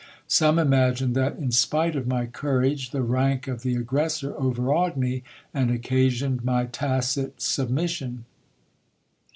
[0.25, 5.21] Some imagined that, in spite of my courage, the rank of the aggressor overawed me,
[5.53, 8.25] and occasioned my tacit submission.